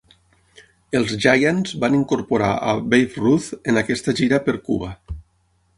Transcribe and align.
Els 0.99 1.11
Giants 1.25 1.75
van 1.83 1.97
incorporar 1.99 2.49
a 2.73 2.75
Babe 2.95 3.23
Ruth 3.27 3.53
en 3.73 3.81
aquesta 3.85 4.19
gira 4.23 4.43
per 4.49 4.59
Cuba. 4.71 4.93